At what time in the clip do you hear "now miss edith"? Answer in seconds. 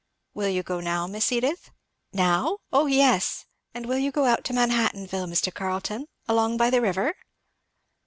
0.79-1.69